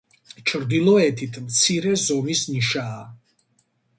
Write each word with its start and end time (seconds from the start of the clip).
ჩრდილოეთით 0.51 1.37
მცირე 1.43 1.93
ზომის 2.05 2.43
ნიშაა. 2.55 2.99